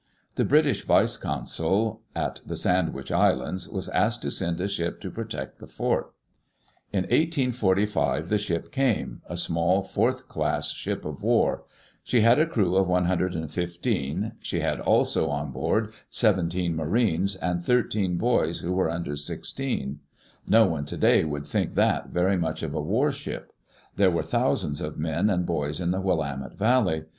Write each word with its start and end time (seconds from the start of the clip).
The 0.33 0.43
British 0.45 0.81
vice 0.83 1.15
consul 1.15 2.01
at 2.15 2.41
the 2.43 2.55
Sandwich 2.55 3.11
Islands 3.11 3.69
was 3.69 3.87
asked 3.89 4.23
to 4.23 4.31
send 4.31 4.59
a 4.59 4.67
ship 4.67 4.99
to 5.01 5.11
protect 5.11 5.59
the 5.59 5.67
fort. 5.67 6.11
In 6.91 7.01
1845 7.03 8.25
^c 8.25 8.29
sh^P 8.29 8.71
came, 8.71 9.21
a 9.29 9.37
small, 9.37 9.83
fourth 9.83 10.27
class 10.27 10.71
ship 10.71 11.05
of 11.05 11.21
war. 11.21 11.57
Digitized 11.57 11.57
by 11.59 11.59
Google 11.59 11.61
EARLY 11.61 11.61
DAYS 11.61 11.89
IN 11.91 11.93
OLD 11.93 12.03
OREGON 12.07 12.09
She 12.09 12.21
had 12.31 12.39
a 12.39 12.51
crew 12.51 12.75
of 12.77 12.87
one 12.87 13.05
hundred 13.05 13.35
and 13.35 13.51
fifteen; 13.51 14.31
she 14.39 14.59
had 14.61 14.79
also 14.79 15.29
on 15.29 15.51
board 15.51 15.93
seventeen 16.09 16.75
marines 16.75 17.35
and 17.35 17.61
thirteen 17.61 18.17
boys 18.17 18.59
who 18.61 18.73
were 18.73 18.89
under 18.89 19.15
sixteen. 19.15 19.99
No 20.47 20.65
one 20.65 20.85
today 20.85 21.23
would 21.23 21.45
think 21.45 21.75
that 21.75 22.09
very 22.09 22.37
much 22.37 22.63
of 22.63 22.73
a 22.73 22.81
warship. 22.81 23.53
There 23.95 24.09
were 24.09 24.23
thousands 24.23 24.81
of 24.81 24.97
men 24.97 25.29
and 25.29 25.45
boys 25.45 25.79
in 25.79 25.91
the 25.91 26.01
Willamette 26.01 26.57
Valley. 26.57 27.03